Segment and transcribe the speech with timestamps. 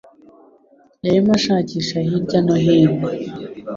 [1.03, 3.07] yarimo ashakisha hirya no hino.